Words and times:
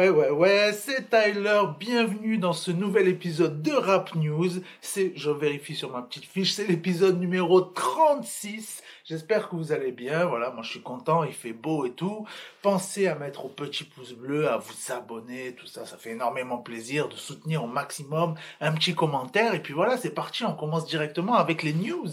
Ouais, 0.00 0.08
ouais, 0.08 0.30
ouais, 0.30 0.72
c'est 0.72 1.10
Tyler. 1.10 1.60
Bienvenue 1.78 2.38
dans 2.38 2.54
ce 2.54 2.70
nouvel 2.70 3.06
épisode 3.06 3.60
de 3.60 3.72
Rap 3.72 4.14
News. 4.14 4.48
C'est, 4.80 5.12
je 5.14 5.30
vérifie 5.30 5.74
sur 5.74 5.92
ma 5.92 6.00
petite 6.00 6.24
fiche, 6.24 6.52
c'est 6.54 6.66
l'épisode 6.66 7.20
numéro 7.20 7.60
36. 7.60 8.82
J'espère 9.04 9.50
que 9.50 9.56
vous 9.56 9.72
allez 9.72 9.92
bien. 9.92 10.24
Voilà, 10.24 10.52
moi 10.52 10.62
je 10.62 10.70
suis 10.70 10.80
content, 10.80 11.22
il 11.22 11.34
fait 11.34 11.52
beau 11.52 11.84
et 11.84 11.90
tout. 11.90 12.24
Pensez 12.62 13.08
à 13.08 13.14
mettre 13.14 13.44
au 13.44 13.50
petit 13.50 13.84
pouce 13.84 14.14
bleu, 14.14 14.48
à 14.48 14.56
vous 14.56 14.90
abonner, 14.90 15.54
tout 15.54 15.66
ça. 15.66 15.84
Ça 15.84 15.98
fait 15.98 16.12
énormément 16.12 16.56
plaisir 16.56 17.10
de 17.10 17.16
soutenir 17.16 17.62
au 17.64 17.68
maximum. 17.68 18.36
Un 18.62 18.72
petit 18.72 18.94
commentaire. 18.94 19.52
Et 19.52 19.60
puis 19.60 19.74
voilà, 19.74 19.98
c'est 19.98 20.14
parti. 20.14 20.44
On 20.44 20.54
commence 20.54 20.86
directement 20.86 21.34
avec 21.34 21.62
les 21.62 21.74
news. 21.74 22.08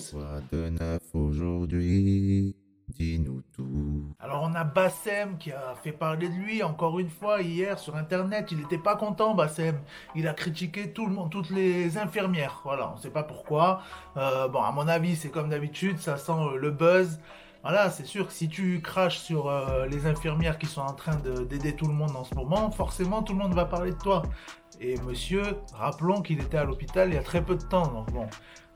De 0.51 0.67
neuf 0.71 1.03
aujourd'hui? 1.13 2.53
Dis-nous 2.89 3.43
tout. 3.55 3.86
Alors 4.27 4.43
on 4.43 4.55
a 4.55 4.65
Bassem 4.65 5.37
qui 5.37 5.53
a 5.53 5.73
fait 5.81 5.93
parler 5.93 6.27
de 6.27 6.33
lui 6.33 6.61
encore 6.61 6.99
une 6.99 7.09
fois 7.09 7.41
hier 7.41 7.79
sur 7.79 7.95
internet. 7.95 8.49
Il 8.51 8.57
n'était 8.57 8.77
pas 8.77 8.97
content 8.97 9.33
Bassem. 9.33 9.79
Il 10.15 10.27
a 10.27 10.33
critiqué 10.33 10.91
tout 10.91 11.05
le 11.05 11.13
monde, 11.13 11.31
toutes 11.31 11.49
les 11.49 11.97
infirmières. 11.97 12.59
Voilà, 12.65 12.91
on 12.91 12.97
ne 12.97 12.99
sait 12.99 13.09
pas 13.09 13.23
pourquoi. 13.23 13.81
Euh, 14.17 14.49
bon, 14.49 14.61
à 14.61 14.73
mon 14.73 14.85
avis, 14.89 15.15
c'est 15.15 15.29
comme 15.29 15.47
d'habitude, 15.47 15.99
ça 15.99 16.17
sent 16.17 16.33
euh, 16.33 16.57
le 16.57 16.71
buzz. 16.71 17.21
Voilà, 17.69 17.89
c'est 17.89 18.05
sûr 18.05 18.27
que 18.27 18.31
si 18.31 18.47
tu 18.47 18.81
craches 18.81 19.17
sur 19.19 19.49
euh, 19.49 19.87
les 19.87 20.05
infirmières 20.07 20.57
qui 20.57 20.67
sont 20.67 20.79
en 20.79 20.93
train 20.93 21.15
de- 21.17 21.43
d'aider 21.43 21.75
tout 21.75 21.85
le 21.85 21.93
monde 21.93 22.15
en 22.15 22.23
ce 22.23 22.33
moment, 22.33 22.71
forcément 22.71 23.21
tout 23.23 23.33
le 23.33 23.39
monde 23.39 23.53
va 23.55 23.65
parler 23.65 23.91
de 23.91 23.97
toi. 23.97 24.21
Et 24.79 24.95
monsieur, 25.01 25.43
rappelons 25.73 26.21
qu'il 26.21 26.39
était 26.39 26.57
à 26.59 26.63
l'hôpital 26.63 27.09
il 27.09 27.15
y 27.15 27.17
a 27.17 27.23
très 27.23 27.43
peu 27.43 27.55
de 27.57 27.63
temps. 27.63 27.87
Donc 27.87 28.09
bon, 28.13 28.25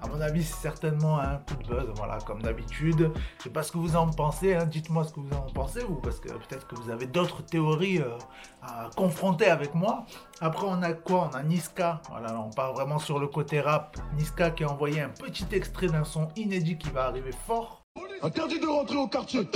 à 0.01 0.07
mon 0.07 0.19
avis, 0.19 0.43
c'est 0.43 0.59
certainement 0.61 1.19
un 1.19 1.37
coup 1.37 1.55
de 1.63 1.67
buzz. 1.69 1.89
Voilà, 1.95 2.17
comme 2.27 2.41
d'habitude. 2.41 3.13
Je 3.37 3.43
sais 3.43 3.49
pas 3.49 3.63
ce 3.63 3.71
que 3.71 3.77
vous 3.77 3.95
en 3.95 4.09
pensez. 4.09 4.55
hein. 4.55 4.65
Dites-moi 4.65 5.05
ce 5.05 5.13
que 5.13 5.21
vous 5.21 5.33
en 5.37 5.43
pensez, 5.53 5.79
vous, 5.85 5.95
parce 5.95 6.19
que 6.19 6.27
peut-être 6.27 6.67
que 6.67 6.75
vous 6.75 6.89
avez 6.89 7.05
d'autres 7.07 7.43
théories 7.45 7.99
euh, 8.01 8.17
à 8.61 8.89
confronter 8.97 9.45
avec 9.45 9.73
moi. 9.73 10.05
Après, 10.41 10.65
on 10.67 10.81
a 10.81 10.91
quoi? 10.91 11.29
On 11.31 11.35
a 11.37 11.43
Niska. 11.43 12.01
Voilà, 12.09 12.37
on 12.41 12.49
part 12.49 12.73
vraiment 12.73 12.99
sur 12.99 13.19
le 13.19 13.27
côté 13.27 13.61
rap. 13.61 13.95
Niska 14.17 14.51
qui 14.51 14.65
a 14.65 14.69
envoyé 14.69 14.99
un 14.99 15.09
petit 15.09 15.47
extrait 15.53 15.87
d'un 15.87 16.03
son 16.03 16.27
inédit 16.35 16.77
qui 16.77 16.89
va 16.89 17.05
arriver 17.05 17.31
fort. 17.47 17.80
Interdit 18.23 18.59
de 18.59 18.67
rentrer 18.67 18.97
au 18.97 19.07
quartier. 19.07 19.49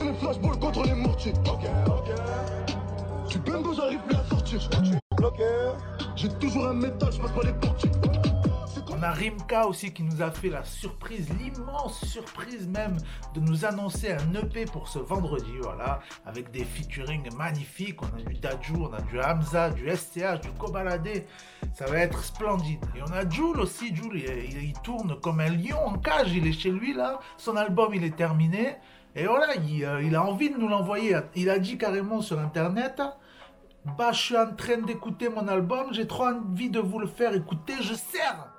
Les 0.00 0.12
flashballs 0.14 0.58
contre 0.58 0.82
les 0.82 0.94
mortiers. 0.94 1.32
Si 3.28 3.38
Bembo 3.38 3.72
j'arrive 3.72 4.00
plus 4.00 4.16
à 4.16 4.24
sortir. 4.28 4.60
J'ai 6.16 6.28
toujours 6.40 6.66
un 6.66 6.74
métal, 6.74 7.12
je 7.12 7.20
passe 7.20 7.30
pas 7.30 7.42
les 7.44 7.52
portiers. 7.52 7.90
On 9.00 9.02
a 9.02 9.12
Rimka 9.12 9.66
aussi 9.66 9.94
qui 9.94 10.02
nous 10.02 10.20
a 10.20 10.30
fait 10.30 10.50
la 10.50 10.62
surprise, 10.62 11.26
l'immense 11.38 12.04
surprise 12.04 12.68
même 12.68 12.98
de 13.32 13.40
nous 13.40 13.64
annoncer 13.64 14.12
un 14.12 14.34
EP 14.34 14.66
pour 14.66 14.88
ce 14.88 14.98
vendredi, 14.98 15.52
voilà, 15.62 16.00
avec 16.26 16.50
des 16.50 16.64
featuring 16.64 17.34
magnifiques. 17.34 18.02
On 18.02 18.18
a 18.18 18.22
du 18.22 18.34
Daju, 18.34 18.74
on 18.76 18.92
a 18.92 19.00
du 19.00 19.18
Hamza, 19.18 19.70
du 19.70 19.88
STH, 19.88 20.42
du 20.42 20.50
Kobalade. 20.58 21.24
Ça 21.72 21.86
va 21.86 21.96
être 21.96 22.22
splendide. 22.22 22.84
Et 22.94 23.00
on 23.00 23.10
a 23.10 23.26
Jules 23.26 23.60
aussi. 23.60 23.96
Jules, 23.96 24.16
il, 24.16 24.74
tourne 24.82 25.18
comme 25.22 25.40
un 25.40 25.48
lion 25.48 25.82
en 25.82 25.96
cage. 25.96 26.34
Il 26.34 26.46
est 26.46 26.52
chez 26.52 26.70
lui 26.70 26.92
là. 26.92 27.20
Son 27.38 27.56
album, 27.56 27.94
il 27.94 28.04
est 28.04 28.16
terminé. 28.16 28.76
Et 29.16 29.24
voilà, 29.24 29.54
il, 29.66 29.82
euh, 29.82 30.12
a 30.12 30.22
envie 30.22 30.50
de 30.50 30.58
nous 30.58 30.68
l'envoyer. 30.68 31.16
Il 31.34 31.48
a 31.48 31.58
dit 31.58 31.78
carrément 31.78 32.20
sur 32.20 32.38
internet. 32.38 33.00
Bah, 33.96 34.12
je 34.12 34.20
suis 34.20 34.36
en 34.36 34.54
train 34.54 34.76
d'écouter 34.76 35.30
mon 35.30 35.48
album, 35.48 35.86
j'ai 35.92 36.06
trop 36.06 36.26
envie 36.26 36.68
de 36.68 36.80
vous 36.80 36.98
le 36.98 37.06
faire 37.06 37.32
écouter, 37.32 37.72
je 37.80 37.94
serre. 37.94 38.50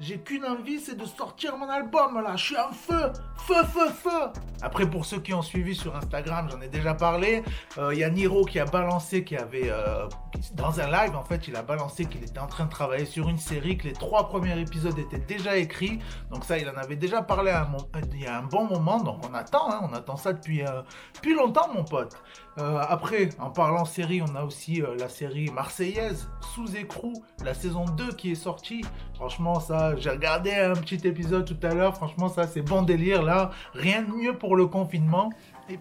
J'ai 0.00 0.18
qu'une 0.20 0.44
envie, 0.44 0.78
c'est 0.78 0.94
de 0.96 1.04
sortir 1.04 1.56
mon 1.56 1.68
album 1.68 2.22
là. 2.22 2.36
Je 2.36 2.44
suis 2.44 2.56
en 2.56 2.70
feu, 2.70 3.10
feu, 3.36 3.64
feu, 3.64 3.88
feu. 3.90 4.30
Après, 4.62 4.88
pour 4.88 5.04
ceux 5.04 5.18
qui 5.18 5.34
ont 5.34 5.42
suivi 5.42 5.74
sur 5.74 5.96
Instagram, 5.96 6.48
j'en 6.52 6.60
ai 6.60 6.68
déjà 6.68 6.94
parlé. 6.94 7.42
euh, 7.78 7.92
Il 7.92 7.98
y 7.98 8.04
a 8.04 8.10
Niro 8.10 8.44
qui 8.44 8.60
a 8.60 8.64
balancé, 8.64 9.24
qui 9.24 9.36
avait 9.36 9.68
euh, 9.70 10.06
dans 10.54 10.78
un 10.80 10.86
live 10.88 11.16
en 11.16 11.24
fait, 11.24 11.48
il 11.48 11.56
a 11.56 11.62
balancé 11.62 12.04
qu'il 12.04 12.22
était 12.22 12.38
en 12.38 12.46
train 12.46 12.66
de 12.66 12.70
travailler 12.70 13.06
sur 13.06 13.28
une 13.28 13.38
série, 13.38 13.76
que 13.76 13.88
les 13.88 13.92
trois 13.92 14.28
premiers 14.28 14.56
épisodes 14.60 14.96
étaient 14.96 15.18
déjà 15.18 15.56
écrits. 15.56 15.98
Donc 16.30 16.44
ça, 16.44 16.58
il 16.58 16.68
en 16.68 16.76
avait 16.76 16.94
déjà 16.96 17.20
parlé 17.22 17.50
à 17.50 17.62
un 17.62 17.68
mo- 17.68 17.90
il 18.14 18.22
y 18.22 18.26
a 18.26 18.38
un 18.38 18.44
bon 18.44 18.66
moment. 18.66 19.00
Donc 19.02 19.18
on 19.28 19.34
attend, 19.34 19.68
hein, 19.72 19.80
on 19.82 19.92
attend 19.94 20.16
ça 20.16 20.32
depuis 20.32 20.62
euh, 20.62 20.82
depuis 21.16 21.34
longtemps, 21.34 21.68
mon 21.74 21.82
pote. 21.82 22.16
Euh, 22.58 22.78
après, 22.88 23.28
en 23.38 23.50
parlant 23.50 23.84
série, 23.84 24.20
on 24.20 24.34
a 24.34 24.42
aussi 24.42 24.82
euh, 24.82 24.96
la 24.98 25.08
série 25.08 25.48
Marseillaise, 25.50 26.28
sous 26.54 26.74
écrou, 26.76 27.12
la 27.44 27.54
saison 27.54 27.84
2 27.84 28.12
qui 28.12 28.32
est 28.32 28.36
sortie. 28.36 28.84
Franchement, 29.14 29.60
ça, 29.60 29.94
j'ai 29.96 30.10
regardé 30.10 30.52
un 30.52 30.74
petit 30.74 31.06
épisode 31.06 31.44
tout 31.44 31.66
à 31.66 31.72
l'heure. 31.72 31.94
Franchement, 31.94 32.28
ça, 32.28 32.48
c'est 32.48 32.62
bon 32.62 32.82
délire 32.82 33.22
là. 33.22 33.50
Rien 33.74 34.02
de 34.02 34.10
mieux 34.10 34.36
pour 34.36 34.56
le 34.56 34.66
confinement. 34.66 35.30
Et 35.70 35.78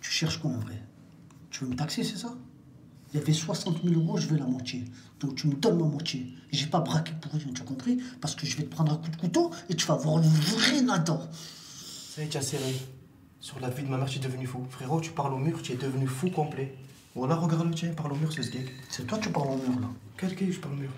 Tu 0.00 0.10
cherches 0.10 0.38
quoi 0.38 0.50
en 0.50 0.58
vrai? 0.58 0.82
Tu 1.50 1.64
veux 1.64 1.70
me 1.70 1.76
taxer, 1.76 2.02
c'est 2.02 2.16
ça? 2.16 2.34
Il 3.12 3.20
y 3.20 3.22
avait 3.22 3.32
60 3.32 3.82
000 3.84 4.00
euros, 4.00 4.16
je 4.16 4.26
veux 4.26 4.38
la 4.38 4.46
moitié. 4.46 4.84
Donc 5.20 5.36
tu 5.36 5.46
me 5.46 5.54
donnes 5.54 5.78
ma 5.78 5.84
moitié. 5.84 6.26
J'ai 6.50 6.66
pas 6.66 6.80
braqué 6.80 7.12
pour 7.20 7.30
rien, 7.32 7.52
tu 7.54 7.62
as 7.62 7.64
compris? 7.64 8.02
Parce 8.20 8.34
que 8.34 8.46
je 8.46 8.56
vais 8.56 8.64
te 8.64 8.70
prendre 8.70 8.92
un 8.92 8.96
coup 8.96 9.10
de 9.10 9.16
couteau 9.16 9.50
et 9.68 9.76
tu 9.76 9.86
vas 9.86 9.96
voir 9.96 10.16
le 10.16 10.26
vrai 10.26 10.80
Nathan. 10.80 11.20
Ça 11.30 12.22
y 12.22 12.24
est, 12.24 12.28
tu 12.28 12.38
as 12.38 12.42
serré. 12.42 12.74
Sur 13.42 13.58
la 13.58 13.70
vie 13.70 13.82
de 13.82 13.88
ma 13.88 13.96
mère, 13.96 14.06
tu 14.06 14.18
es 14.18 14.20
devenu 14.20 14.46
fou. 14.46 14.64
Frérot, 14.70 15.00
tu 15.00 15.10
parles 15.10 15.34
au 15.34 15.38
mur, 15.38 15.60
tu 15.62 15.72
es 15.72 15.74
devenu 15.74 16.06
fou 16.06 16.30
complet. 16.30 16.76
Voilà, 17.16 17.34
regarde 17.34 17.66
le 17.66 17.74
tien, 17.74 17.88
il 17.88 17.94
parle 17.96 18.12
au 18.12 18.14
mur, 18.14 18.32
c'est 18.32 18.44
ce 18.44 18.52
gag. 18.52 18.68
C'est 18.88 19.04
toi, 19.04 19.18
tu 19.18 19.30
parles 19.30 19.48
en 19.48 19.56
mur 19.56 19.80
là. 19.80 19.88
Quel 20.16 20.36
gay, 20.36 20.52
je 20.52 20.60
parle 20.60 20.74
au 20.74 20.76
mur? 20.76 20.90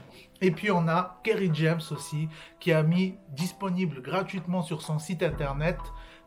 Et 0.43 0.50
puis 0.50 0.71
on 0.71 0.87
a 0.87 1.19
Kerry 1.25 1.50
James 1.54 1.81
aussi, 1.91 2.28
qui 2.60 2.71
a 2.71 2.83
mis 2.83 3.15
disponible 3.31 4.03
gratuitement 4.03 4.60
sur 4.60 4.83
son 4.83 4.99
site 4.99 5.22
internet 5.22 5.78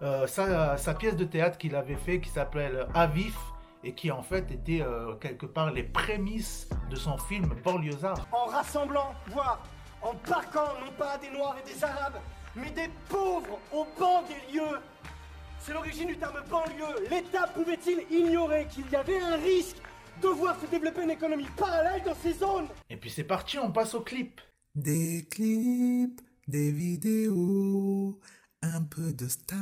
euh, 0.01 0.25
sa, 0.25 0.75
sa 0.77 0.95
pièce 0.95 1.15
de 1.15 1.23
théâtre 1.23 1.59
qu'il 1.59 1.75
avait 1.75 1.95
fait, 1.95 2.19
qui 2.19 2.29
s'appelle 2.29 2.87
Avif, 2.95 3.37
et 3.83 3.93
qui 3.93 4.09
en 4.09 4.23
fait 4.23 4.51
était 4.51 4.81
euh, 4.81 5.13
quelque 5.21 5.45
part 5.45 5.69
les 5.71 5.83
prémices 5.83 6.67
de 6.89 6.95
son 6.95 7.19
film 7.19 7.53
Banlieusard. 7.63 8.25
en 8.31 8.45
rassemblant, 8.45 9.13
voire 9.27 9.61
en 10.01 10.15
parquant 10.15 10.73
non 10.83 10.91
pas 10.97 11.19
des 11.19 11.29
Noirs 11.29 11.57
et 11.63 11.71
des 11.71 11.83
Arabes, 11.83 12.17
mais 12.55 12.71
des 12.71 12.89
pauvres 13.07 13.59
au 13.71 13.85
banc 13.99 14.23
des 14.27 14.57
lieux. 14.57 14.79
C'est 15.67 15.73
l'origine 15.73 16.07
du 16.07 16.15
terme 16.17 16.41
banlieue. 16.49 17.09
L'État 17.11 17.45
pouvait-il 17.47 18.05
ignorer 18.09 18.67
qu'il 18.67 18.89
y 18.89 18.95
avait 18.95 19.19
un 19.19 19.35
risque 19.35 19.75
de 20.21 20.29
voir 20.29 20.57
se 20.61 20.65
développer 20.65 21.03
une 21.03 21.11
économie 21.11 21.49
parallèle 21.57 22.01
dans 22.05 22.15
ces 22.15 22.35
zones 22.35 22.67
Et 22.89 22.95
puis 22.95 23.09
c'est 23.09 23.25
parti, 23.25 23.59
on 23.59 23.69
passe 23.69 23.93
au 23.93 23.99
clip. 23.99 24.39
Des 24.75 25.27
clips, 25.29 26.21
des 26.47 26.71
vidéos, 26.71 28.17
un 28.61 28.81
peu 28.81 29.11
de 29.11 29.27
style, 29.27 29.57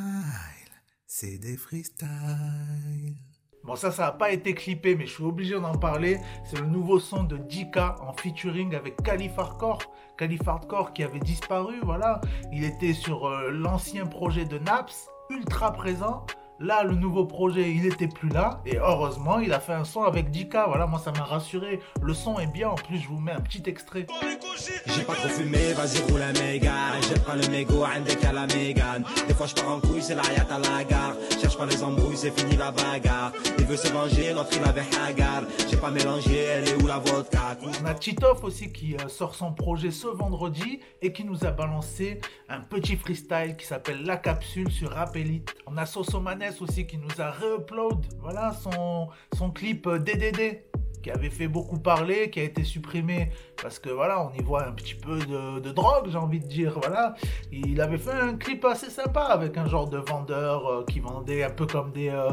c'est 1.08 1.40
des 1.40 1.58
freestyles. 1.58 3.16
Bon, 3.64 3.76
ça, 3.76 3.90
ça 3.90 4.04
n'a 4.04 4.12
pas 4.12 4.32
été 4.32 4.54
clippé, 4.54 4.96
mais 4.96 5.08
je 5.08 5.14
suis 5.14 5.24
obligé 5.24 5.56
d'en 5.56 5.74
parler. 5.74 6.20
C'est 6.46 6.60
le 6.60 6.68
nouveau 6.68 7.00
son 7.00 7.24
de 7.24 7.38
Dika 7.38 7.96
en 8.00 8.14
featuring 8.14 8.76
avec 8.76 9.02
Calif 9.02 9.40
Hardcore. 9.40 9.82
Calif 10.20 10.48
Hardcore 10.48 10.94
qui 10.94 11.02
avait 11.02 11.18
disparu, 11.18 11.80
voilà. 11.82 12.22
Il 12.54 12.64
était 12.64 12.94
sur 12.94 13.26
euh, 13.26 13.50
l'ancien 13.50 14.06
projet 14.06 14.46
de 14.46 14.60
Naps, 14.60 15.10
ultra 15.30 15.72
présent. 15.72 16.26
Là, 16.60 16.84
le 16.84 16.96
nouveau 16.96 17.26
projet, 17.26 17.70
il 17.72 17.84
n'était 17.84 18.08
plus 18.08 18.30
là. 18.30 18.62
Et 18.66 18.78
heureusement, 18.78 19.40
il 19.40 19.52
a 19.54 19.60
fait 19.60 19.74
un 19.74 19.84
son 19.84 20.04
avec 20.04 20.32
Dika. 20.32 20.68
Voilà, 20.68 20.88
moi, 20.88 21.00
ça 21.00 21.12
m'a 21.12 21.24
rassuré. 21.24 21.82
Le 22.02 22.14
son 22.14 22.40
est 22.40 22.48
bien. 22.48 22.70
En 22.70 22.76
plus, 22.76 22.98
je 22.98 23.08
vous 23.10 23.20
mets 23.20 23.34
un 23.34 23.42
petit 23.42 23.64
extrait. 23.66 24.08
J'ai 24.88 25.04
pas 25.04 25.16
trop 25.16 25.28
fumé, 25.28 25.74
vas-y, 25.74 26.00
roule 26.10 26.22
un 26.22 26.32
méga. 26.34 26.72
Je 27.02 27.20
prends 27.20 27.36
le 27.36 27.48
mégot, 27.50 27.84
un 27.84 28.30
à 28.30 28.34
la 28.34 28.48
mégane. 28.48 29.04
Des 29.28 29.34
fois, 29.34 29.48
je 29.48 29.56
pars 29.56 29.70
en 29.70 29.80
couille, 29.82 30.02
c'est 30.02 30.16
la 30.16 30.22
à 30.22 30.60
la 30.60 30.84
gare. 30.84 31.16
Cherche 31.42 31.58
pas 31.58 31.66
les 31.66 31.84
embrouilles, 31.84 32.18
c'est 32.18 32.32
fini 32.32 32.56
la 32.56 32.72
bagarre. 32.72 33.34
Il 33.60 33.66
veut 33.66 33.78
se 33.78 33.88
venger, 33.90 34.34
l'autre, 34.34 34.52
il 34.54 34.64
avait 34.64 34.86
hagar. 35.06 35.44
J'ai 35.70 35.78
pas 35.78 35.92
mélangé, 35.92 36.38
elle 36.38 36.68
est 36.68 36.82
où 36.82 36.88
la 36.88 37.00
vodka? 37.00 37.58
On 37.82 37.86
a 37.86 37.94
Titoff 37.94 38.44
aussi 38.44 38.72
qui 38.72 38.96
euh, 38.96 39.08
sort 39.08 39.36
son 39.36 39.54
projet 39.54 39.92
ce 39.92 40.08
vendredi 40.08 40.80
et 41.02 41.12
qui 41.12 41.24
nous 41.24 41.46
a 41.46 41.52
balancé 41.52 42.20
un 42.50 42.60
petit 42.60 42.96
freestyle 42.96 43.56
qui 43.58 43.66
s'appelle 43.66 44.04
La 44.04 44.18
Capsule 44.18 44.72
sur 44.72 44.92
Rappelite. 44.92 45.54
On 45.68 45.78
a 45.78 45.86
Sosomanet 45.86 46.45
aussi 46.62 46.86
qui 46.86 46.98
nous 46.98 47.20
a 47.20 47.32
re-upload 47.32 48.06
voilà, 48.20 48.54
son, 48.54 49.10
son 49.36 49.50
clip 49.50 49.88
euh, 49.88 49.98
DDD 49.98 50.62
qui 51.02 51.12
avait 51.12 51.30
fait 51.30 51.48
beaucoup 51.48 51.78
parler, 51.80 52.30
qui 52.30 52.40
a 52.40 52.44
été 52.44 52.64
supprimé 52.64 53.30
parce 53.62 53.80
que 53.80 53.90
voilà, 53.90 54.22
on 54.22 54.34
y 54.40 54.44
voit 54.44 54.68
un 54.68 54.72
petit 54.72 54.96
peu 54.96 55.20
de, 55.20 55.60
de 55.60 55.72
drogue, 55.72 56.08
j'ai 56.08 56.18
envie 56.18 56.40
de 56.40 56.48
dire. 56.48 56.80
Voilà, 56.80 57.16
il 57.52 57.80
avait 57.82 57.98
fait 57.98 58.12
un 58.12 58.36
clip 58.36 58.64
assez 58.66 58.90
sympa 58.90 59.22
avec 59.22 59.58
un 59.58 59.68
genre 59.68 59.88
de 59.88 59.98
vendeur 59.98 60.68
euh, 60.68 60.86
qui 60.86 61.00
vendait 61.00 61.44
un 61.44 61.50
peu 61.50 61.66
comme 61.66 61.92
des 61.92 62.10
euh, 62.10 62.32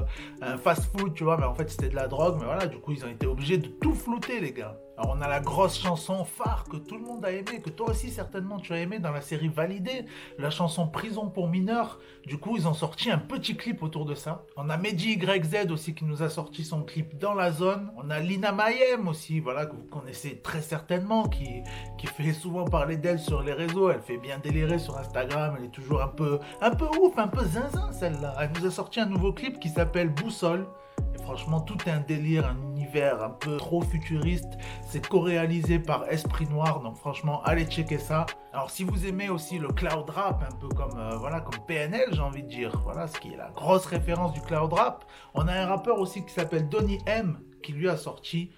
fast-food, 0.59 1.15
tu 1.15 1.25
vois, 1.25 1.37
mais 1.37 1.45
en 1.45 1.55
fait 1.55 1.71
c'était 1.71 1.89
de 1.89 1.97
la 1.97 2.07
drogue. 2.07 2.37
Mais 2.39 2.47
voilà, 2.47 2.67
du 2.67 2.79
coup 2.79 2.93
ils 2.93 3.05
ont 3.05 3.11
été 3.11 3.27
obligés 3.27 3.59
de 3.59 3.69
tout 3.69 3.95
flouter, 3.95 4.41
les 4.41 4.53
gars. 4.53 4.79
On 5.09 5.21
a 5.21 5.29
la 5.29 5.41
grosse 5.41 5.79
chanson 5.79 6.25
phare 6.25 6.65
que 6.71 6.77
tout 6.77 6.97
le 6.97 7.05
monde 7.05 7.25
a 7.25 7.31
aimé, 7.31 7.61
que 7.63 7.71
toi 7.71 7.91
aussi 7.91 8.11
certainement 8.11 8.59
tu 8.59 8.73
as 8.73 8.79
aimé 8.79 8.99
dans 8.99 9.11
la 9.11 9.21
série 9.21 9.49
Validée, 9.49 10.05
la 10.39 10.51
chanson 10.51 10.87
Prison 10.87 11.29
pour 11.29 11.49
mineurs. 11.49 11.99
Du 12.27 12.39
coup 12.39 12.57
ils 12.57 12.69
ont 12.69 12.75
sorti 12.75 13.11
un 13.11 13.19
petit 13.19 13.57
clip 13.57 13.83
autour 13.83 14.05
de 14.05 14.15
ça. 14.15 14.45
On 14.57 14.71
a 14.71 14.77
Mehdi 14.77 15.15
YZ 15.15 15.71
aussi 15.71 15.95
qui 15.95 16.05
nous 16.05 16.23
a 16.23 16.29
sorti 16.29 16.65
son 16.65 16.83
clip 16.83 17.19
dans 17.19 17.35
la 17.35 17.53
zone. 17.53 17.91
On 17.97 18.11
a 18.11 18.21
Lina 18.21 18.53
Mayem 18.53 19.09
aussi, 19.09 19.41
voilà 19.41 19.67
que 19.67 19.75
vous 19.75 19.85
connaissez 19.85 20.41
très 20.41 20.63
certainement, 20.63 21.29
qui, 21.29 21.63
qui 21.99 22.07
fait 22.07 22.33
souvent 22.33 22.65
parler 22.65 22.97
d'elle 22.97 23.19
sur 23.19 23.43
les 23.43 23.53
réseaux. 23.53 23.91
Elle 23.91 24.03
fait 24.03 24.19
bien 24.19 24.39
délirer 24.39 24.79
sur 24.79 24.97
Instagram, 24.99 25.57
elle 25.59 25.67
est 25.67 25.69
toujours 25.69 26.03
un 26.03 26.09
peu, 26.09 26.39
un 26.61 26.71
peu 26.71 26.87
ouf, 27.01 27.19
un 27.19 27.29
peu 27.29 27.45
zinzin 27.45 27.93
celle-là. 27.93 28.35
Elle 28.41 28.51
nous 28.59 28.67
a 28.67 28.71
sorti 28.71 29.01
un 29.01 29.07
nouveau 29.07 29.33
clip 29.33 29.59
qui 29.61 29.69
s'appelle 29.69 30.09
Boussole. 30.09 30.67
Et 31.15 31.23
franchement, 31.23 31.61
tout 31.61 31.77
est 31.87 31.91
un 31.91 32.01
délire, 32.01 32.47
un 32.47 32.55
un 33.01 33.31
peu 33.31 33.57
trop 33.57 33.81
futuriste. 33.83 34.59
C'est 34.87 35.07
co-réalisé 35.07 35.79
par 35.79 36.09
Esprit 36.11 36.47
Noir, 36.47 36.81
donc 36.81 36.97
franchement, 36.97 37.43
allez 37.45 37.65
checker 37.65 37.99
ça. 37.99 38.27
Alors, 38.53 38.71
si 38.71 38.85
vous 38.85 39.07
aimez 39.07 39.31
aussi 39.31 39.59
le 39.59 39.69
cloud 39.69 40.11
rap, 40.11 40.43
un 40.43 40.57
peu 40.57 40.69
comme 40.69 40.99
euh, 40.99 41.17
voilà, 41.17 41.41
comme 41.41 41.65
PNL, 41.67 42.09
j'ai 42.13 42.21
envie 42.21 42.43
de 42.43 42.49
dire, 42.49 42.79
voilà, 42.85 43.07
ce 43.07 43.19
qui 43.19 43.33
est 43.33 43.37
la 43.37 43.51
grosse 43.51 43.87
référence 43.87 44.33
du 44.33 44.41
cloud 44.41 44.73
rap. 44.73 45.05
On 45.35 45.49
a 45.49 45.55
un 45.55 45.67
rappeur 45.67 45.99
aussi 45.99 46.25
qui 46.25 46.33
s'appelle 46.33 46.69
Donny 46.69 46.99
M, 47.07 47.39
qui 47.63 47.73
lui 47.73 47.89
a 47.89 47.97
sorti 47.97 48.51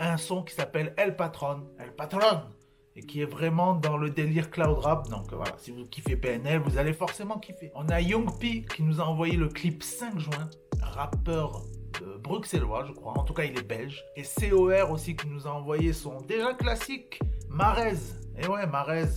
un 0.00 0.16
son 0.16 0.42
qui 0.42 0.54
s'appelle 0.54 0.94
El 0.96 1.16
Patron. 1.16 1.62
El 1.78 1.94
Patron 1.94 2.42
et 2.98 3.02
qui 3.02 3.20
est 3.20 3.26
vraiment 3.26 3.74
dans 3.74 3.96
le 3.96 4.10
délire 4.10 4.50
cloud 4.50 4.78
rap. 4.78 5.08
Donc 5.08 5.32
voilà, 5.32 5.52
si 5.58 5.70
vous 5.70 5.86
kiffez 5.86 6.16
PNL, 6.16 6.60
vous 6.60 6.78
allez 6.78 6.92
forcément 6.92 7.38
kiffer. 7.38 7.70
On 7.76 7.88
a 7.88 8.00
Young 8.00 8.28
P 8.40 8.64
qui 8.64 8.82
nous 8.82 9.00
a 9.00 9.04
envoyé 9.04 9.36
le 9.36 9.48
clip 9.48 9.84
5 9.84 10.18
juin, 10.18 10.50
rappeur 10.82 11.62
bruxellois, 12.28 12.84
je 12.86 12.92
crois. 12.92 13.18
En 13.18 13.24
tout 13.24 13.34
cas, 13.34 13.44
il 13.44 13.58
est 13.58 13.66
belge. 13.66 14.04
Et 14.16 14.22
COR 14.22 14.90
aussi 14.92 15.16
qui 15.16 15.26
nous 15.26 15.46
a 15.46 15.50
envoyé 15.50 15.92
son 15.92 16.20
déjà 16.20 16.54
classique, 16.54 17.18
Marez. 17.48 17.98
Et 18.40 18.46
ouais, 18.46 18.66
Marez. 18.66 19.08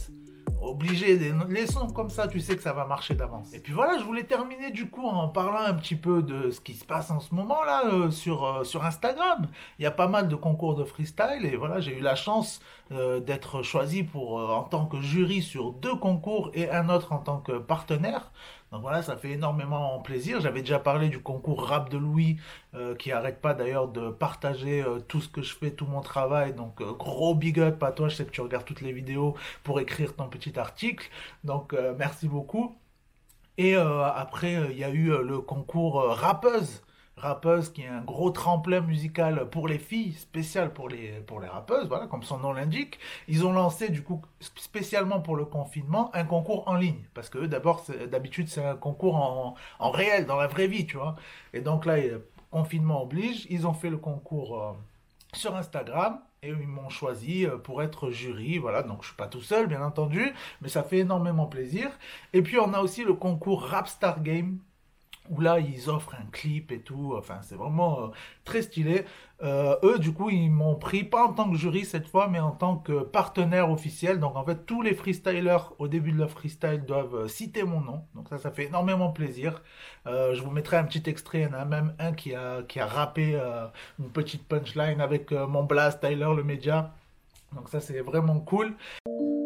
Obligé, 0.61 1.17
les 1.49 1.65
sons 1.65 1.87
comme 1.87 2.11
ça, 2.11 2.27
tu 2.27 2.39
sais 2.39 2.55
que 2.55 2.61
ça 2.61 2.71
va 2.71 2.85
marcher 2.85 3.15
d'avance. 3.15 3.51
Et 3.51 3.59
puis 3.59 3.73
voilà, 3.73 3.97
je 3.97 4.03
voulais 4.03 4.25
terminer 4.25 4.69
du 4.69 4.91
coup 4.91 5.07
en 5.07 5.27
parlant 5.27 5.61
un 5.61 5.73
petit 5.73 5.95
peu 5.95 6.21
de 6.21 6.51
ce 6.51 6.61
qui 6.61 6.73
se 6.75 6.85
passe 6.85 7.09
en 7.09 7.19
ce 7.19 7.33
moment 7.33 7.63
là 7.63 7.87
euh, 7.87 8.11
sur, 8.11 8.45
euh, 8.45 8.63
sur 8.63 8.85
Instagram. 8.85 9.47
Il 9.79 9.83
y 9.83 9.87
a 9.87 9.91
pas 9.91 10.07
mal 10.07 10.27
de 10.27 10.35
concours 10.35 10.75
de 10.75 10.83
freestyle 10.83 11.45
et 11.45 11.55
voilà, 11.55 11.79
j'ai 11.79 11.97
eu 11.97 12.01
la 12.01 12.13
chance 12.13 12.61
euh, 12.91 13.19
d'être 13.19 13.63
choisi 13.63 14.03
pour 14.03 14.35
en 14.35 14.63
tant 14.63 14.85
que 14.85 15.01
jury 15.01 15.41
sur 15.41 15.71
deux 15.71 15.95
concours 15.95 16.51
et 16.53 16.69
un 16.69 16.89
autre 16.89 17.11
en 17.11 17.17
tant 17.17 17.39
que 17.39 17.53
partenaire. 17.53 18.31
Donc 18.71 18.83
voilà, 18.83 19.01
ça 19.01 19.17
fait 19.17 19.31
énormément 19.31 19.99
plaisir. 19.99 20.39
J'avais 20.39 20.61
déjà 20.61 20.79
parlé 20.79 21.09
du 21.09 21.21
concours 21.21 21.67
Rap 21.67 21.89
de 21.89 21.97
Louis, 21.97 22.37
qui 22.99 23.11
arrête 23.11 23.41
pas 23.41 23.53
d'ailleurs 23.53 23.89
de 23.89 24.11
partager 24.11 24.81
tout 25.09 25.19
ce 25.19 25.27
que 25.27 25.41
je 25.41 25.53
fais, 25.53 25.71
tout 25.71 25.85
mon 25.85 25.99
travail. 25.99 26.53
Donc 26.53 26.81
gros 26.81 27.35
big 27.35 27.59
up 27.59 27.83
à 27.83 27.91
toi, 27.91 28.07
je 28.07 28.15
sais 28.15 28.23
que 28.23 28.31
tu 28.31 28.39
regardes 28.39 28.63
toutes 28.63 28.79
les 28.79 28.93
vidéos 28.93 29.35
pour 29.63 29.81
écrire 29.81 30.15
ton 30.15 30.29
petit 30.29 30.50
article. 30.57 31.09
Donc 31.43 31.75
merci 31.97 32.27
beaucoup. 32.27 32.75
Et 33.57 33.75
après, 33.75 34.53
il 34.71 34.77
y 34.77 34.83
a 34.83 34.89
eu 34.89 35.09
le 35.23 35.39
concours 35.39 36.03
rappeuse 36.03 36.81
rappeuse 37.21 37.71
qui 37.71 37.83
est 37.83 37.87
un 37.87 38.01
gros 38.01 38.31
tremplin 38.31 38.81
musical 38.81 39.49
pour 39.49 39.67
les 39.67 39.77
filles, 39.77 40.13
spécial 40.13 40.73
pour 40.73 40.89
les, 40.89 41.21
pour 41.21 41.39
les 41.39 41.47
rappeuses, 41.47 41.87
voilà, 41.87 42.07
comme 42.07 42.23
son 42.23 42.39
nom 42.39 42.51
l'indique. 42.53 42.99
Ils 43.27 43.45
ont 43.45 43.53
lancé, 43.53 43.89
du 43.89 44.03
coup, 44.03 44.21
spécialement 44.39 45.21
pour 45.21 45.35
le 45.35 45.45
confinement, 45.45 46.09
un 46.13 46.25
concours 46.25 46.67
en 46.67 46.75
ligne. 46.75 47.03
Parce 47.13 47.29
que 47.29 47.45
d'abord, 47.45 47.85
d'habitude, 48.09 48.47
c'est 48.47 48.65
un 48.65 48.75
concours 48.75 49.15
en, 49.15 49.55
en, 49.79 49.91
réel, 49.91 50.25
dans 50.25 50.37
la 50.37 50.47
vraie 50.47 50.67
vie, 50.67 50.85
tu 50.85 50.97
vois. 50.97 51.15
Et 51.53 51.61
donc 51.61 51.85
là, 51.85 51.97
confinement 52.49 53.03
oblige, 53.03 53.45
ils 53.49 53.67
ont 53.67 53.73
fait 53.73 53.89
le 53.89 53.97
concours 53.97 54.61
euh, 54.61 54.73
sur 55.33 55.55
Instagram 55.55 56.19
et 56.43 56.49
ils 56.49 56.67
m'ont 56.67 56.89
choisi 56.89 57.45
euh, 57.45 57.57
pour 57.57 57.83
être 57.83 58.09
jury, 58.09 58.57
voilà, 58.57 58.81
donc 58.81 59.03
je 59.03 59.09
suis 59.09 59.15
pas 59.15 59.27
tout 59.27 59.41
seul 59.41 59.67
bien 59.67 59.83
entendu, 59.83 60.33
mais 60.61 60.69
ça 60.69 60.81
fait 60.81 60.97
énormément 60.99 61.45
plaisir. 61.45 61.91
Et 62.33 62.41
puis 62.41 62.57
on 62.57 62.73
a 62.73 62.79
aussi 62.79 63.03
le 63.03 63.13
concours 63.13 63.61
Rapstar 63.63 64.23
Game 64.23 64.57
où 65.29 65.39
là 65.39 65.59
ils 65.59 65.89
offrent 65.89 66.15
un 66.15 66.29
clip 66.31 66.71
et 66.71 66.79
tout, 66.79 67.13
enfin 67.17 67.39
c'est 67.41 67.55
vraiment 67.55 68.01
euh, 68.01 68.07
très 68.43 68.61
stylé. 68.61 69.05
Euh, 69.43 69.75
eux 69.83 69.97
du 69.99 70.13
coup 70.13 70.29
ils 70.29 70.49
m'ont 70.49 70.75
pris 70.75 71.03
pas 71.03 71.25
en 71.25 71.33
tant 71.33 71.49
que 71.49 71.57
jury 71.57 71.85
cette 71.85 72.07
fois 72.07 72.27
mais 72.27 72.39
en 72.39 72.51
tant 72.51 72.77
que 72.77 73.01
partenaire 73.03 73.71
officiel. 73.71 74.19
Donc 74.19 74.35
en 74.35 74.43
fait 74.43 74.65
tous 74.65 74.81
les 74.81 74.93
freestylers 74.93 75.73
au 75.79 75.87
début 75.87 76.11
de 76.11 76.17
leur 76.17 76.29
freestyle 76.29 76.83
doivent 76.85 77.15
euh, 77.15 77.27
citer 77.27 77.63
mon 77.63 77.81
nom. 77.81 78.01
Donc 78.15 78.29
ça 78.29 78.37
ça 78.37 78.51
fait 78.51 78.65
énormément 78.65 79.11
plaisir. 79.11 79.61
je 80.05 80.41
vous 80.41 80.51
mettrai 80.51 80.77
un 80.77 80.83
petit 80.83 81.07
extrait, 81.09 81.41
il 81.41 81.43
y 81.43 81.47
en 81.47 81.53
a 81.53 81.65
même 81.65 81.93
un 81.99 82.13
qui 82.13 82.33
a, 82.33 82.63
qui 82.63 82.79
a 82.79 82.85
rappé 82.85 83.39
une 83.99 84.09
petite 84.09 84.47
punchline 84.47 84.99
avec 84.99 85.31
mon 85.31 85.63
blast 85.63 86.01
Tyler 86.01 86.33
le 86.35 86.43
média. 86.43 86.93
Donc 87.53 87.69
ça 87.69 87.79
c'est 87.79 88.01
vraiment 88.01 88.39
cool. 88.39 88.73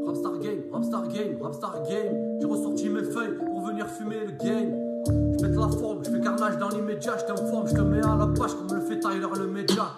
Rapstar 0.06 0.40
Game, 0.40 0.62
Rapstar 0.72 1.08
Game, 1.10 1.42
Rapstar 1.42 1.84
Game, 1.90 2.40
j'ai 2.40 2.48
ressorti 2.48 2.90
mes 2.90 3.04
feuilles 3.04 3.38
pour 3.38 3.62
venir 3.62 3.88
fumer 3.90 4.20
le 4.20 4.32
game. 4.32 4.85
Je 5.08 5.46
la 5.46 5.70
forme, 5.70 6.04
je 6.04 6.12
fais 6.12 6.22
carnage 6.22 6.58
dans 6.58 6.70
l'immédiat, 6.70 7.18
je 7.18 7.26
t'informe, 7.26 7.68
je 7.68 7.74
te 7.74 7.82
mets 7.82 8.06
à 8.06 8.16
la 8.16 8.28
page 8.28 8.54
comme 8.56 8.74
le 8.74 8.82
fait 8.82 9.00
Tyler 9.00 9.28
le 9.38 9.48
média. 9.48 9.94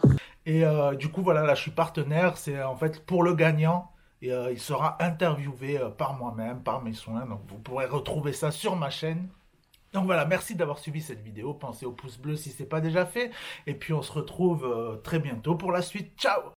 Et 0.46 0.64
euh, 0.64 0.96
du 0.96 1.10
coup, 1.10 1.22
voilà, 1.22 1.44
là, 1.44 1.56
je 1.56 1.62
suis 1.62 1.72
partenaire. 1.72 2.38
C'est 2.38 2.64
en 2.64 2.76
fait 2.76 3.06
pour 3.06 3.22
le 3.22 3.36
gagnant. 3.36 3.92
Et 4.22 4.32
euh, 4.32 4.52
il 4.52 4.60
sera 4.60 4.98
interviewé 5.04 5.78
euh, 5.78 5.90
par 5.90 6.16
moi-même, 6.16 6.64
par 6.64 6.82
mes 6.82 6.94
soins. 6.94 7.26
Donc, 7.26 7.42
vous 7.50 7.60
pourrez 7.60 7.86
retrouver 7.86 8.34
ça 8.34 8.52
sur 8.52 8.76
ma 8.76 8.90
chaîne. 8.90 9.30
Donc 9.94 10.06
voilà, 10.06 10.26
merci 10.26 10.56
d'avoir 10.56 10.80
suivi 10.80 11.02
cette 11.02 11.22
vidéo. 11.22 11.54
Pensez 11.54 11.86
au 11.86 11.92
pouce 11.92 12.18
bleu 12.18 12.36
si 12.36 12.50
ce 12.50 12.64
n'est 12.64 12.70
pas 12.70 12.82
déjà 12.82 13.06
fait. 13.06 13.32
Et 13.68 13.74
puis, 13.74 13.94
on 13.94 14.02
se 14.02 14.12
retrouve 14.12 15.00
très 15.04 15.20
bientôt 15.20 15.56
pour 15.56 15.72
la 15.72 15.82
suite. 15.82 16.14
Ciao 16.18 16.42